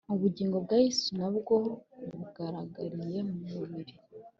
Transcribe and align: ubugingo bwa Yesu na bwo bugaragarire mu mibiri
ubugingo 0.15 0.57
bwa 0.63 0.77
Yesu 0.83 1.07
na 1.19 1.27
bwo 1.35 1.55
bugaragarire 2.17 3.19
mu 3.29 3.35
mibiri 3.61 3.95